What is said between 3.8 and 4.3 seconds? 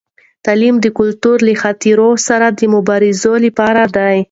دی.